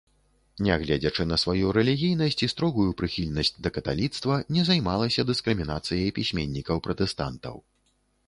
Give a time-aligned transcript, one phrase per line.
[0.67, 7.55] Нягледзячы на сваю рэлігійнасць і строгую прыхільнасць да каталіцтва, не займалася дыскрымінацыяй пісьменнікаў-пратэстантаў.